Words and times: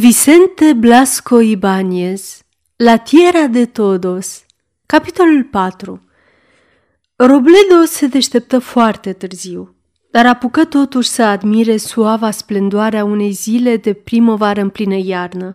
Vicente 0.00 0.72
Blasco 0.72 1.42
Ibáñez 1.42 2.42
La 2.78 2.96
Tierra 2.96 3.48
de 3.48 3.66
Todos 3.66 4.44
Capitolul 4.86 5.44
4 5.44 6.00
Robledo 7.16 7.84
se 7.84 8.06
deșteptă 8.06 8.58
foarte 8.58 9.12
târziu, 9.12 9.74
dar 10.10 10.26
apucă 10.26 10.64
totuși 10.64 11.08
să 11.08 11.22
admire 11.22 11.76
suava 11.76 12.30
splendoare 12.30 12.98
a 12.98 13.04
unei 13.04 13.30
zile 13.30 13.76
de 13.76 13.92
primăvară 13.92 14.60
în 14.60 14.68
plină 14.68 14.96
iarnă. 14.96 15.54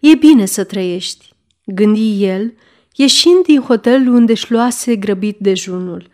E 0.00 0.14
bine 0.14 0.44
să 0.44 0.64
trăiești, 0.64 1.34
gândi 1.64 2.24
el, 2.24 2.54
ieșind 2.94 3.42
din 3.44 3.60
hotelul 3.60 4.14
unde 4.14 4.32
își 4.32 4.52
luase 4.52 4.96
grăbit 4.96 5.36
dejunul. 5.38 6.08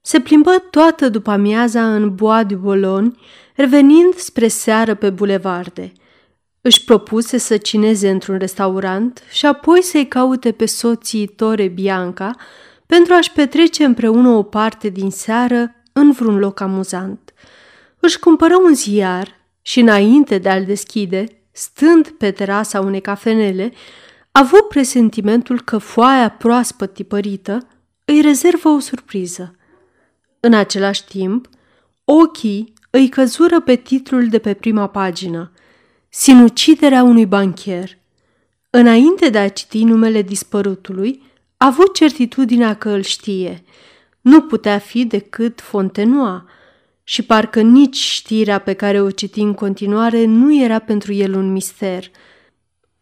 Se 0.00 0.20
plimbă 0.20 0.64
toată 0.70 1.08
după 1.08 1.30
amiaza 1.30 1.94
în 1.94 2.14
Bois 2.14 2.44
du 2.46 2.56
Boulogne, 2.56 3.12
revenind 3.54 4.14
spre 4.14 4.48
seară 4.48 4.94
pe 4.94 5.10
bulevarde– 5.10 5.92
își 6.62 6.84
propuse 6.84 7.38
să 7.38 7.56
cineze 7.56 8.10
într-un 8.10 8.38
restaurant 8.38 9.22
și 9.30 9.46
apoi 9.46 9.82
să-i 9.82 10.08
caute 10.08 10.52
pe 10.52 10.66
soții 10.66 11.26
Tore 11.26 11.68
Bianca 11.68 12.34
pentru 12.86 13.12
a-și 13.12 13.32
petrece 13.32 13.84
împreună 13.84 14.28
o 14.28 14.42
parte 14.42 14.88
din 14.88 15.10
seară 15.10 15.74
în 15.92 16.12
vreun 16.12 16.38
loc 16.38 16.60
amuzant. 16.60 17.32
Își 18.00 18.18
cumpără 18.18 18.56
un 18.56 18.74
ziar 18.74 19.40
și 19.62 19.80
înainte 19.80 20.38
de 20.38 20.48
a-l 20.48 20.64
deschide, 20.64 21.26
stând 21.52 22.08
pe 22.08 22.30
terasa 22.30 22.80
unei 22.80 23.00
cafenele, 23.00 23.72
a 24.32 24.40
avut 24.40 24.68
presentimentul 24.68 25.60
că 25.60 25.78
foaia 25.78 26.28
proaspăt 26.30 26.94
tipărită 26.94 27.68
îi 28.04 28.20
rezervă 28.20 28.68
o 28.68 28.78
surpriză. 28.78 29.56
În 30.40 30.54
același 30.54 31.04
timp, 31.04 31.48
ochii 32.04 32.72
îi 32.90 33.08
căzură 33.08 33.60
pe 33.60 33.74
titlul 33.74 34.28
de 34.28 34.38
pe 34.38 34.54
prima 34.54 34.86
pagină– 34.86 35.52
Sinuciderea 36.14 37.02
unui 37.02 37.26
bancher. 37.26 37.98
Înainte 38.70 39.28
de 39.28 39.38
a 39.38 39.48
citi 39.48 39.84
numele 39.84 40.22
dispărutului, 40.22 41.22
a 41.56 41.66
avut 41.66 41.94
certitudinea 41.94 42.74
că 42.74 42.88
îl 42.88 43.02
știe. 43.02 43.64
Nu 44.20 44.40
putea 44.40 44.78
fi 44.78 45.04
decât 45.04 45.60
Fontenoa 45.60 46.44
și 47.04 47.22
parcă 47.22 47.60
nici 47.60 47.96
știrea 47.96 48.58
pe 48.58 48.72
care 48.72 49.00
o 49.00 49.10
citi 49.10 49.40
în 49.40 49.54
continuare 49.54 50.24
nu 50.24 50.62
era 50.62 50.78
pentru 50.78 51.12
el 51.12 51.34
un 51.34 51.52
mister. 51.52 52.10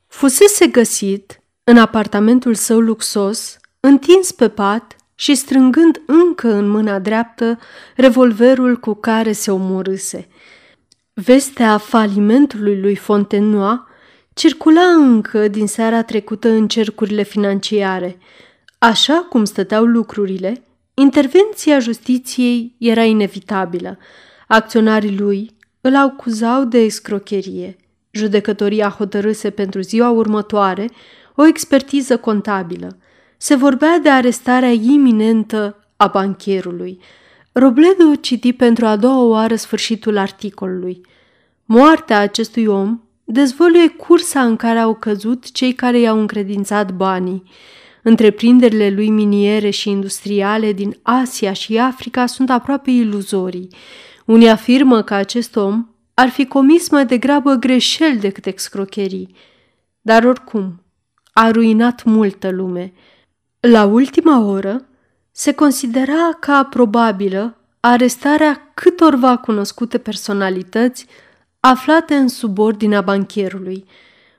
Fusese 0.06 0.66
găsit 0.66 1.42
în 1.64 1.78
apartamentul 1.78 2.54
său 2.54 2.78
luxos, 2.78 3.56
întins 3.80 4.32
pe 4.32 4.48
pat 4.48 4.96
și 5.14 5.34
strângând 5.34 6.02
încă 6.06 6.52
în 6.52 6.68
mâna 6.68 6.98
dreaptă 6.98 7.58
revolverul 7.96 8.76
cu 8.76 8.94
care 8.94 9.32
se 9.32 9.50
omorâse– 9.50 10.28
Vestea 11.24 11.78
falimentului 11.78 12.80
lui 12.80 12.96
Fontenoy 12.96 13.82
circula 14.34 14.80
încă 14.80 15.48
din 15.48 15.66
seara 15.66 16.02
trecută 16.02 16.48
în 16.48 16.68
cercurile 16.68 17.22
financiare. 17.22 18.18
Așa 18.78 19.14
cum 19.14 19.44
stăteau 19.44 19.84
lucrurile, 19.84 20.64
intervenția 20.94 21.78
justiției 21.78 22.74
era 22.78 23.02
inevitabilă. 23.02 23.98
Acționarii 24.48 25.18
lui 25.18 25.50
îl 25.80 25.96
acuzau 25.96 26.64
de 26.64 26.78
escrocherie. 26.78 27.76
Judecătoria 28.10 28.88
hotărâse 28.88 29.50
pentru 29.50 29.80
ziua 29.80 30.10
următoare 30.10 30.90
o 31.34 31.46
expertiză 31.46 32.16
contabilă. 32.16 32.98
Se 33.36 33.54
vorbea 33.54 33.98
de 33.98 34.08
arestarea 34.08 34.72
iminentă 34.72 35.88
a 35.96 36.06
bancherului– 36.06 37.00
Robledo 37.52 38.14
citi 38.20 38.52
pentru 38.52 38.86
a 38.86 38.96
doua 38.96 39.22
oară 39.22 39.54
sfârșitul 39.54 40.16
articolului. 40.16 41.00
Moartea 41.72 42.18
acestui 42.18 42.66
om 42.66 43.00
dezvăluie 43.24 43.88
cursa 43.88 44.44
în 44.44 44.56
care 44.56 44.78
au 44.78 44.94
căzut 44.94 45.52
cei 45.52 45.72
care 45.72 45.98
i-au 45.98 46.18
încredințat 46.18 46.92
banii. 46.92 47.42
Întreprinderile 48.02 48.90
lui 48.90 49.10
miniere 49.10 49.70
și 49.70 49.90
industriale 49.90 50.72
din 50.72 50.96
Asia 51.02 51.52
și 51.52 51.78
Africa 51.78 52.26
sunt 52.26 52.50
aproape 52.50 52.90
iluzorii. 52.90 53.68
Unii 54.24 54.48
afirmă 54.48 55.02
că 55.02 55.14
acest 55.14 55.56
om 55.56 55.86
ar 56.14 56.28
fi 56.28 56.46
comis 56.46 56.88
mai 56.88 57.06
degrabă 57.06 57.54
greșeli 57.54 58.18
decât 58.18 58.46
excrocherii. 58.46 59.34
Dar 60.00 60.24
oricum, 60.24 60.82
a 61.32 61.50
ruinat 61.50 62.04
multă 62.04 62.50
lume. 62.50 62.92
La 63.60 63.84
ultima 63.84 64.44
oră, 64.44 64.86
se 65.30 65.52
considera 65.52 66.36
ca 66.40 66.64
probabilă 66.64 67.56
arestarea 67.80 68.70
câtorva 68.74 69.36
cunoscute 69.36 69.98
personalități 69.98 71.06
aflate 71.60 72.14
în 72.14 72.28
subordinea 72.28 73.00
bancherului. 73.00 73.84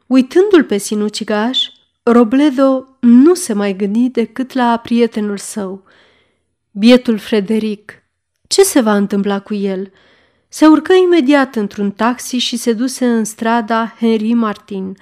Uitându-l 0.08 0.64
pe 0.64 0.78
sinucigaș, 0.78 1.60
Robledo 2.04 2.98
nu 3.00 3.34
se 3.34 3.54
mai 3.54 3.76
gândi 3.76 4.10
decât 4.10 4.54
la 4.54 4.78
prietenul 4.78 5.38
său. 5.38 5.84
Bietul 6.72 7.18
Frederic, 7.18 8.04
ce 8.48 8.64
se 8.64 8.82
va 8.82 8.96
întâmpla 8.96 9.40
cu 9.40 9.54
el? 9.54 9.92
Se 10.48 10.66
urcă 10.66 10.94
imediat 10.94 11.56
într-un 11.56 11.92
taxi 11.92 12.38
și 12.38 12.58
se 12.58 12.74
duse 12.74 13.06
în 13.06 13.24
strada 13.24 13.96
Henri 14.00 14.34
Martin. 14.34 14.98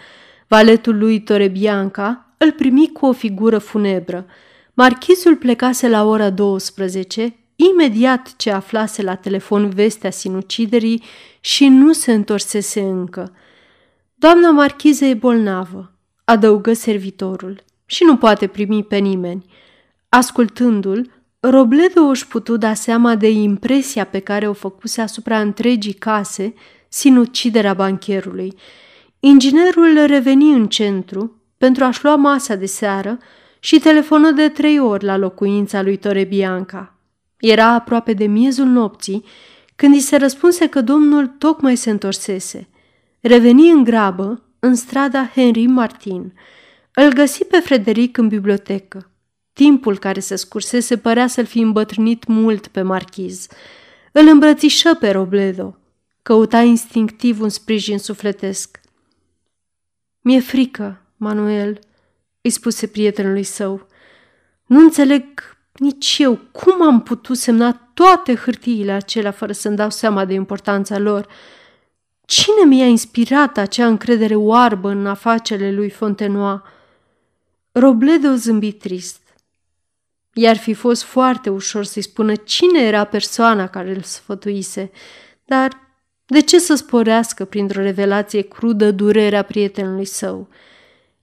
Valetul 0.47 0.97
lui 0.97 1.21
Torebianca 1.21 2.33
îl 2.37 2.51
primi 2.51 2.91
cu 2.91 3.05
o 3.05 3.11
figură 3.11 3.57
funebră– 3.57 4.25
Marchizul 4.79 5.35
plecase 5.35 5.87
la 5.87 6.03
ora 6.03 6.29
12, 6.29 7.35
imediat 7.67 8.33
ce 8.35 8.51
aflase 8.51 9.01
la 9.01 9.15
telefon 9.15 9.69
vestea 9.69 10.09
sinuciderii 10.09 11.03
și 11.39 11.67
nu 11.67 11.93
se 11.93 12.13
întorsese 12.13 12.81
încă. 12.81 13.33
Doamna 14.15 14.51
marchiză 14.51 15.05
e 15.05 15.13
bolnavă, 15.13 15.91
adăugă 16.23 16.73
servitorul, 16.73 17.63
și 17.85 18.03
nu 18.03 18.17
poate 18.17 18.47
primi 18.47 18.83
pe 18.83 18.97
nimeni. 18.97 19.45
Ascultându-l, 20.09 21.11
Robledo 21.39 22.01
își 22.01 22.27
putu 22.27 22.57
da 22.57 22.73
seama 22.73 23.15
de 23.15 23.29
impresia 23.29 24.05
pe 24.05 24.19
care 24.19 24.47
o 24.47 24.53
făcuse 24.53 25.01
asupra 25.01 25.39
întregii 25.39 25.93
case 25.93 26.53
sinuciderea 26.87 27.73
bancherului. 27.73 28.53
Inginerul 29.19 30.05
reveni 30.05 30.51
în 30.53 30.67
centru 30.67 31.41
pentru 31.57 31.83
a-și 31.83 32.03
lua 32.03 32.15
masa 32.15 32.55
de 32.55 32.65
seară 32.65 33.17
și 33.59 33.79
telefonă 33.79 34.31
de 34.31 34.49
trei 34.49 34.79
ori 34.79 35.03
la 35.03 35.17
locuința 35.17 35.81
lui 35.81 35.97
Torebianca. 35.97 36.98
Era 37.39 37.65
aproape 37.65 38.13
de 38.13 38.25
miezul 38.25 38.65
nopții 38.65 39.23
când 39.75 39.95
i 39.95 39.99
se 39.99 40.17
răspunse 40.17 40.67
că 40.67 40.81
domnul 40.81 41.27
tocmai 41.27 41.75
se 41.75 41.89
întorsese. 41.89 42.67
Reveni 43.19 43.69
în 43.69 43.83
grabă 43.83 44.43
în 44.59 44.75
strada 44.75 45.31
Henry 45.33 45.65
Martin. 45.65 46.33
Îl 46.93 47.13
găsi 47.13 47.45
pe 47.45 47.59
Frederic 47.59 48.17
în 48.17 48.27
bibliotecă. 48.27 49.11
Timpul 49.53 49.97
care 49.97 50.19
se 50.19 50.35
scursese 50.35 50.97
părea 50.97 51.27
să-l 51.27 51.45
fi 51.45 51.59
îmbătrânit 51.59 52.27
mult 52.27 52.67
pe 52.67 52.81
marchiz. 52.81 53.47
Îl 54.11 54.27
îmbrățișă 54.27 54.93
pe 54.93 55.09
Robledo. 55.09 55.77
Căuta 56.21 56.61
instinctiv 56.61 57.41
un 57.41 57.49
sprijin 57.49 57.97
sufletesc. 57.97 58.79
Mi-e 60.21 60.39
frică, 60.39 61.01
Manuel, 61.17 61.79
îi 62.41 62.49
spuse 62.49 62.87
prietenului 62.87 63.43
său. 63.43 63.87
Nu 64.65 64.79
înțeleg 64.79 65.23
nici 65.79 66.17
eu 66.19 66.39
cum 66.51 66.81
am 66.81 67.01
putut 67.01 67.37
semna 67.37 67.91
toate 67.93 68.35
hârtiile 68.35 68.91
acelea 68.91 69.31
fără 69.31 69.51
să-mi 69.51 69.75
dau 69.75 69.89
seama 69.89 70.25
de 70.25 70.33
importanța 70.33 70.97
lor. 70.97 71.27
Cine 72.25 72.65
mi-a 72.65 72.85
inspirat 72.85 73.57
acea 73.57 73.87
încredere 73.87 74.35
oarbă 74.35 74.89
în 74.89 75.07
afacerile 75.07 75.71
lui 75.71 75.89
Fontenoy? 75.89 76.61
Robledo 77.71 78.33
zâmbi 78.35 78.71
trist. 78.71 79.21
I-ar 80.33 80.57
fi 80.57 80.73
fost 80.73 81.03
foarte 81.03 81.49
ușor 81.49 81.83
să-i 81.83 82.01
spună 82.01 82.35
cine 82.35 82.81
era 82.81 83.03
persoana 83.03 83.67
care 83.67 83.89
îl 83.89 84.01
sfătuise, 84.01 84.91
dar 85.45 85.87
de 86.25 86.41
ce 86.41 86.59
să 86.59 86.75
sporească 86.75 87.45
printr-o 87.45 87.81
revelație 87.81 88.41
crudă 88.41 88.91
durerea 88.91 89.43
prietenului 89.43 90.05
său? 90.05 90.47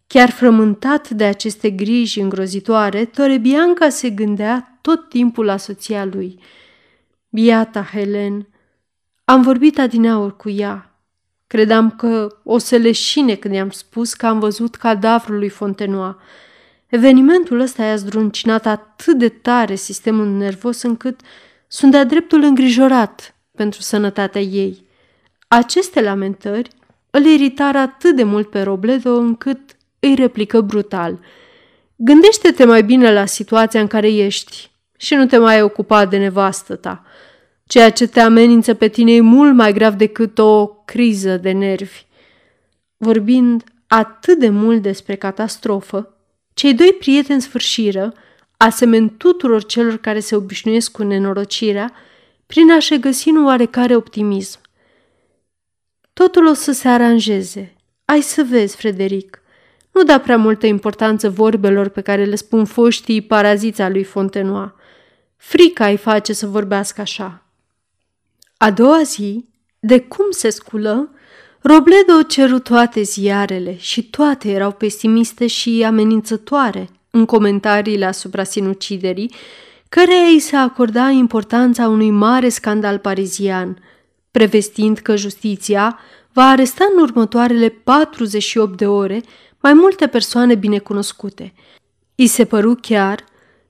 Chiar 0.07 0.31
frământat 0.31 1.09
de 1.09 1.25
aceste 1.25 1.71
griji 1.71 2.21
îngrozitoare, 2.21 3.05
Torebianca 3.05 3.89
se 3.89 4.11
gândea 4.11 4.79
tot 4.81 5.09
timpul 5.09 5.45
la 5.45 5.57
soția 5.57 6.05
lui. 6.05 6.41
Biata 7.29 7.83
Helen, 7.93 8.49
am 9.25 9.43
vorbit 9.43 9.79
adineauri 9.79 10.37
cu 10.37 10.51
ea. 10.51 10.91
Credeam 11.47 11.91
că 11.91 12.37
o 12.43 12.59
să 12.59 12.77
leșine 12.77 13.35
când 13.35 13.55
i-am 13.55 13.71
spus 13.71 14.15
că 14.15 14.27
am 14.27 14.39
văzut 14.39 14.75
cadavrul 14.75 15.39
lui 15.39 15.49
Fontenoy. 15.49 16.17
Evenimentul 16.87 17.61
ăsta 17.61 17.85
i-a 17.85 17.97
zdruncinat 17.97 18.67
atât 18.67 19.19
de 19.19 19.29
tare 19.29 19.75
sistemul 19.75 20.27
nervos 20.27 20.83
încât 20.83 21.21
sunt 21.69 21.91
de-a 21.91 22.05
dreptul 22.05 22.43
îngrijorat 22.43 23.35
pentru 23.57 23.81
sănătatea 23.81 24.41
ei. 24.41 24.87
Aceste 25.49 26.01
lamentări 26.01 26.71
îl 27.11 27.25
iritară 27.25 27.79
atât 27.79 28.17
de 28.17 28.23
mult 28.23 28.51
pe 28.51 28.63
Robledo 28.63 29.15
încât 29.15 29.76
îi 30.01 30.15
replică 30.15 30.61
brutal. 30.61 31.19
Gândește-te 31.97 32.65
mai 32.65 32.83
bine 32.83 33.13
la 33.13 33.27
situația 33.27 33.81
în 33.81 33.87
care 33.87 34.13
ești 34.13 34.71
și 34.97 35.15
nu 35.15 35.27
te 35.27 35.39
mai 35.39 35.63
ocupa 35.63 36.07
de 36.07 36.17
nevastă 36.17 36.77
ta. 36.77 37.05
Ceea 37.67 37.91
ce 37.91 38.07
te 38.07 38.21
amenință 38.21 38.75
pe 38.75 38.89
tine 38.89 39.13
e 39.13 39.21
mult 39.21 39.55
mai 39.55 39.73
grav 39.73 39.95
decât 39.95 40.39
o 40.39 40.67
criză 40.67 41.37
de 41.37 41.51
nervi. 41.51 42.05
Vorbind 42.97 43.65
atât 43.87 44.39
de 44.39 44.49
mult 44.49 44.83
despre 44.83 45.15
catastrofă, 45.15 46.17
cei 46.55 46.75
doi 46.75 46.97
prieteni 46.99 47.41
sfârșiră, 47.41 48.15
asemeni 48.57 49.11
tuturor 49.11 49.65
celor 49.65 49.97
care 49.97 50.21
se 50.21 50.37
obișnuiesc 50.37 50.91
cu 50.91 51.03
nenorocirea, 51.03 51.93
prin 52.47 52.71
a-și 52.71 52.99
găsi 52.99 53.29
un 53.29 53.45
oarecare 53.45 53.97
optimism. 53.97 54.61
Totul 56.13 56.47
o 56.47 56.53
să 56.53 56.73
se 56.73 56.89
aranjeze. 56.89 57.75
Ai 58.05 58.21
să 58.21 58.43
vezi, 58.43 58.77
Frederic. 58.77 59.43
Nu 59.97 60.03
da 60.03 60.19
prea 60.19 60.37
multă 60.37 60.67
importanță 60.67 61.31
vorbelor 61.31 61.89
pe 61.89 62.01
care 62.01 62.25
le 62.25 62.35
spun 62.35 62.65
foștii 62.65 63.21
paraziți 63.21 63.83
lui 63.83 64.05
Fontenoa. 64.05 64.75
Frica 65.37 65.87
îi 65.87 65.97
face 65.97 66.33
să 66.33 66.47
vorbească 66.47 67.01
așa. 67.01 67.43
A 68.57 68.71
doua 68.71 69.03
zi, 69.03 69.45
de 69.79 70.01
cum 70.01 70.25
se 70.31 70.51
sculă, 70.51 71.11
Robledo 71.61 72.23
ceru 72.29 72.59
toate 72.59 73.03
ziarele 73.03 73.77
și 73.79 74.11
toate 74.11 74.51
erau 74.51 74.73
pesimiste 74.73 75.47
și 75.47 75.83
amenințătoare 75.87 76.89
în 77.11 77.25
comentariile 77.25 78.05
asupra 78.05 78.43
sinuciderii, 78.45 79.35
căreia 79.89 80.27
îi 80.33 80.39
se 80.39 80.57
acorda 80.57 81.09
importanța 81.09 81.89
unui 81.89 82.11
mare 82.11 82.49
scandal 82.49 82.99
parizian, 82.99 83.79
prevestind 84.31 84.99
că 84.99 85.17
justiția 85.17 85.99
va 86.33 86.49
aresta 86.49 86.87
în 86.95 87.03
următoarele 87.03 87.69
48 87.69 88.77
de 88.77 88.87
ore 88.87 89.21
mai 89.67 89.75
multe 89.75 90.07
persoane 90.07 90.55
binecunoscute. 90.55 91.53
I 92.15 92.27
se 92.27 92.45
păru 92.45 92.79
chiar 92.81 93.25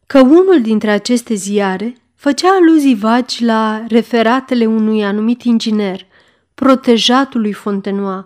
că 0.07 0.21
unul 0.21 0.61
dintre 0.63 0.91
aceste 0.91 1.35
ziare 1.35 1.97
făcea 2.15 2.49
aluzii 2.49 2.95
vagi 2.95 3.45
la 3.45 3.85
referatele 3.89 4.67
unui 4.67 5.05
anumit 5.05 5.43
inginer, 5.43 6.07
protejatul 6.55 7.41
lui 7.41 7.53
Fontenoy. 7.53 8.25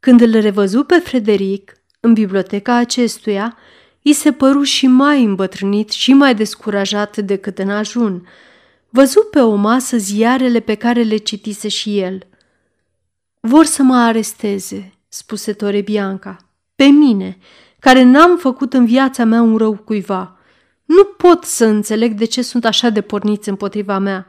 Când 0.00 0.20
îl 0.20 0.40
revăzu 0.40 0.84
pe 0.84 0.98
Frederic 0.98 1.72
în 2.00 2.12
biblioteca 2.12 2.74
acestuia, 2.74 3.56
i 4.02 4.12
se 4.12 4.32
păru 4.32 4.62
și 4.62 4.86
mai 4.86 5.24
îmbătrânit 5.24 5.90
și 5.90 6.12
mai 6.12 6.34
descurajat 6.34 7.16
decât 7.16 7.58
în 7.58 7.70
ajun. 7.70 8.28
Văzu 8.88 9.28
pe 9.30 9.40
o 9.40 9.54
masă 9.54 9.96
ziarele 9.96 10.60
pe 10.60 10.74
care 10.74 11.02
le 11.02 11.16
citise 11.16 11.68
și 11.68 11.98
el. 11.98 12.26
Vor 13.40 13.64
să 13.64 13.82
mă 13.82 13.96
aresteze, 13.96 14.92
spuse 15.08 15.52
Tore 15.52 15.80
Bianca, 15.80 16.47
pe 16.78 16.84
mine, 16.84 17.38
care 17.78 18.02
n-am 18.02 18.36
făcut 18.36 18.72
în 18.72 18.86
viața 18.86 19.24
mea 19.24 19.42
un 19.42 19.56
rău 19.56 19.76
cuiva. 19.76 20.38
Nu 20.84 21.04
pot 21.04 21.44
să 21.44 21.64
înțeleg 21.64 22.12
de 22.12 22.24
ce 22.24 22.42
sunt 22.42 22.64
așa 22.64 22.88
de 22.90 23.00
porniți 23.00 23.48
împotriva 23.48 23.98
mea. 23.98 24.26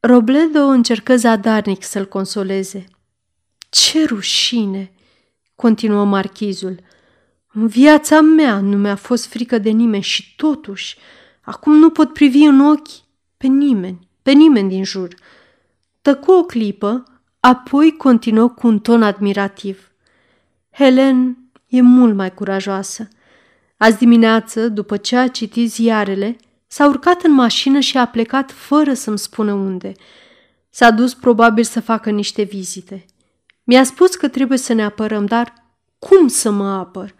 Robledo 0.00 0.60
încercă 0.60 1.16
zadarnic 1.16 1.82
să-l 1.84 2.06
consoleze. 2.06 2.84
Ce 3.68 4.04
rușine! 4.04 4.92
continuă 5.54 6.04
marchizul. 6.04 6.80
În 7.52 7.66
viața 7.66 8.20
mea 8.20 8.60
nu 8.60 8.76
mi-a 8.76 8.96
fost 8.96 9.26
frică 9.26 9.58
de 9.58 9.70
nimeni 9.70 10.02
și 10.02 10.34
totuși, 10.36 10.96
acum 11.40 11.74
nu 11.78 11.90
pot 11.90 12.12
privi 12.12 12.44
în 12.44 12.60
ochi 12.60 13.04
pe 13.36 13.46
nimeni, 13.46 14.08
pe 14.22 14.32
nimeni 14.32 14.68
din 14.68 14.84
jur. 14.84 15.14
Tăcu 16.02 16.32
o 16.32 16.42
clipă, 16.42 17.02
apoi 17.40 17.96
continuă 17.96 18.48
cu 18.48 18.66
un 18.66 18.78
ton 18.78 19.02
admirativ. 19.02 19.90
Helen 20.78 21.38
e 21.66 21.80
mult 21.80 22.14
mai 22.14 22.34
curajoasă. 22.34 23.08
Azi 23.76 23.98
dimineață, 23.98 24.68
după 24.68 24.96
ce 24.96 25.16
a 25.16 25.28
citit 25.28 25.70
ziarele, 25.70 26.36
s-a 26.66 26.86
urcat 26.86 27.22
în 27.22 27.32
mașină 27.32 27.80
și 27.80 27.98
a 27.98 28.06
plecat 28.06 28.50
fără 28.50 28.94
să-mi 28.94 29.18
spună 29.18 29.52
unde. 29.52 29.92
S-a 30.70 30.90
dus 30.90 31.14
probabil 31.14 31.64
să 31.64 31.80
facă 31.80 32.10
niște 32.10 32.42
vizite. 32.42 33.04
Mi-a 33.64 33.84
spus 33.84 34.14
că 34.14 34.28
trebuie 34.28 34.58
să 34.58 34.72
ne 34.72 34.84
apărăm, 34.84 35.26
dar 35.26 35.52
cum 35.98 36.28
să 36.28 36.50
mă 36.50 36.68
apăr? 36.68 37.14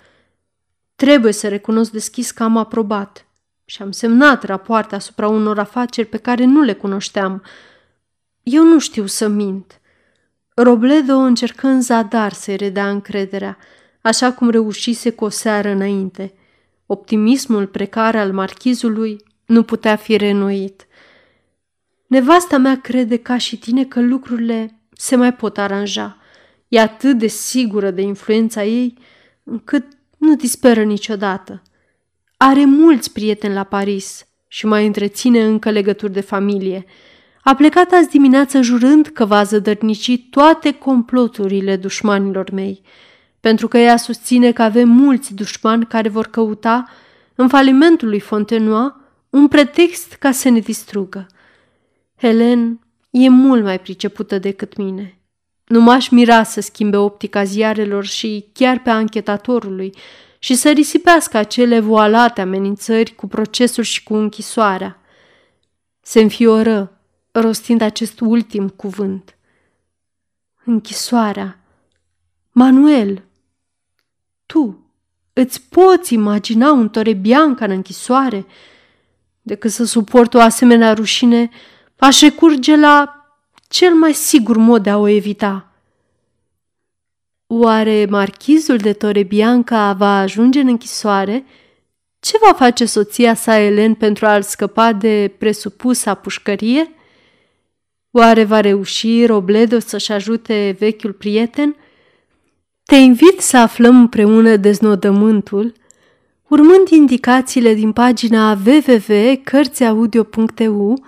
Trebuie 0.94 1.32
să 1.32 1.48
recunosc 1.48 1.90
deschis 1.90 2.30
că 2.30 2.42
am 2.42 2.56
aprobat 2.56 3.26
și 3.64 3.82
am 3.82 3.90
semnat 3.90 4.42
rapoarte 4.42 4.94
asupra 4.94 5.28
unor 5.28 5.58
afaceri 5.58 6.08
pe 6.08 6.16
care 6.16 6.44
nu 6.44 6.60
le 6.62 6.74
cunoșteam. 6.74 7.42
Eu 8.42 8.64
nu 8.64 8.78
știu 8.78 9.06
să 9.06 9.28
mint. 9.28 9.80
Robledo 10.58 11.14
încercă 11.16 11.66
în 11.66 11.80
zadar 11.80 12.32
să-i 12.32 12.56
redea 12.56 12.90
încrederea, 12.90 13.58
așa 14.00 14.32
cum 14.32 14.50
reușise 14.50 15.10
cu 15.10 15.24
o 15.24 15.28
seară 15.28 15.68
înainte. 15.68 16.32
Optimismul 16.86 17.66
precar 17.66 18.16
al 18.16 18.32
marchizului 18.32 19.24
nu 19.46 19.62
putea 19.62 19.96
fi 19.96 20.16
renuit. 20.16 20.86
Nevasta 22.06 22.58
mea 22.58 22.80
crede 22.80 23.16
ca 23.16 23.38
și 23.38 23.58
tine 23.58 23.84
că 23.84 24.00
lucrurile 24.00 24.80
se 24.92 25.16
mai 25.16 25.34
pot 25.34 25.58
aranja. 25.58 26.16
E 26.68 26.80
atât 26.80 27.18
de 27.18 27.26
sigură 27.26 27.90
de 27.90 28.02
influența 28.02 28.64
ei 28.64 28.98
încât 29.44 29.84
nu 30.18 30.36
disperă 30.36 30.82
niciodată. 30.82 31.62
Are 32.36 32.64
mulți 32.64 33.12
prieteni 33.12 33.54
la 33.54 33.64
Paris 33.64 34.26
și 34.48 34.66
mai 34.66 34.86
întreține 34.86 35.44
încă 35.44 35.70
legături 35.70 36.12
de 36.12 36.20
familie. 36.20 36.84
A 37.48 37.54
plecat 37.54 37.92
azi 37.92 38.08
dimineață 38.08 38.60
jurând 38.60 39.06
că 39.06 39.24
va 39.24 39.42
zădărnici 39.42 40.28
toate 40.30 40.72
comploturile 40.72 41.76
dușmanilor 41.76 42.50
mei, 42.50 42.82
pentru 43.40 43.68
că 43.68 43.78
ea 43.78 43.96
susține 43.96 44.52
că 44.52 44.62
avem 44.62 44.88
mulți 44.88 45.34
dușmani 45.34 45.86
care 45.86 46.08
vor 46.08 46.26
căuta, 46.26 46.84
în 47.34 47.48
falimentul 47.48 48.08
lui 48.08 48.20
Fontenoy, 48.20 48.94
un 49.30 49.48
pretext 49.48 50.12
ca 50.12 50.32
să 50.32 50.48
ne 50.48 50.58
distrugă. 50.58 51.26
Helen 52.16 52.80
e 53.10 53.28
mult 53.28 53.62
mai 53.62 53.80
pricepută 53.80 54.38
decât 54.38 54.76
mine. 54.76 55.18
Nu 55.64 55.80
m-aș 55.80 56.08
mira 56.08 56.42
să 56.42 56.60
schimbe 56.60 56.96
optica 56.96 57.44
ziarelor 57.44 58.04
și 58.04 58.46
chiar 58.52 58.78
pe 58.82 58.90
anchetatorului 58.90 59.92
și 60.38 60.54
să 60.54 60.70
risipească 60.70 61.36
acele 61.36 61.80
voalate 61.80 62.40
amenințări 62.40 63.14
cu 63.14 63.26
procesul 63.26 63.84
și 63.84 64.02
cu 64.02 64.14
închisoarea. 64.14 65.00
Se 66.00 66.20
înfioră, 66.20 66.95
rostind 67.40 67.80
acest 67.80 68.20
ultim 68.20 68.68
cuvânt. 68.68 69.36
Închisoarea. 70.64 71.58
Manuel, 72.50 73.22
tu 74.46 74.90
îți 75.32 75.62
poți 75.62 76.14
imagina 76.14 76.72
un 76.72 76.88
Torebianca 76.88 77.64
în 77.64 77.70
închisoare? 77.70 78.46
Decât 79.42 79.70
să 79.70 79.84
suport 79.84 80.34
o 80.34 80.40
asemenea 80.40 80.92
rușine, 80.92 81.50
aș 81.96 82.20
recurge 82.20 82.76
la 82.76 83.24
cel 83.68 83.94
mai 83.94 84.12
sigur 84.12 84.56
mod 84.56 84.82
de 84.82 84.90
a 84.90 84.96
o 84.96 85.06
evita. 85.06 85.70
Oare 87.46 88.06
marchizul 88.10 88.76
de 88.76 88.92
Torebianca 88.92 89.92
va 89.92 90.18
ajunge 90.18 90.60
în 90.60 90.68
închisoare? 90.68 91.44
Ce 92.20 92.38
va 92.46 92.52
face 92.52 92.84
soția 92.84 93.34
sa 93.34 93.58
Elen 93.58 93.94
pentru 93.94 94.26
a-l 94.26 94.42
scăpa 94.42 94.92
de 94.92 95.34
presupusa 95.38 96.14
pușcărie? 96.14 96.95
Oare 98.18 98.44
va 98.44 98.60
reuși 98.60 99.26
Robledo 99.26 99.78
să-și 99.78 100.12
ajute 100.12 100.76
vechiul 100.78 101.12
prieten? 101.12 101.76
Te 102.82 102.94
invit 102.94 103.40
să 103.40 103.56
aflăm 103.56 104.00
împreună 104.00 104.56
deznodământul, 104.56 105.72
urmând 106.48 106.88
indicațiile 106.88 107.74
din 107.74 107.92
pagina 107.92 108.58
www.cărțiaudio.eu 108.66 111.04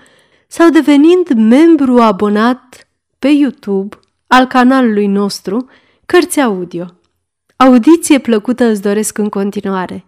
sau 0.47 0.71
devenind 0.71 1.29
membru 1.35 1.99
abonat 1.99 2.89
pe 3.19 3.29
YouTube 3.29 3.99
al 4.27 4.47
canalului 4.47 5.07
nostru 5.07 5.69
Cărți 6.07 6.41
Audio. 6.41 6.87
Audiție 7.57 8.19
plăcută 8.19 8.65
îți 8.65 8.83
doresc 8.83 9.19
în 9.19 9.29
continuare. 9.29 10.08